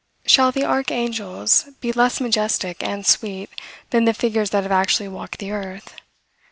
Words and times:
Shall 0.25 0.51
the 0.51 0.65
archangels 0.65 1.65
be 1.79 1.91
less 1.91 2.19
majestic 2.19 2.81
and 2.81 3.05
sweet 3.05 3.51
than 3.91 4.05
the 4.05 4.15
figures 4.15 4.49
that 4.49 4.63
have 4.63 4.71
actually 4.71 5.09
walked 5.09 5.37
the 5.37 5.51
earth? 5.51 5.93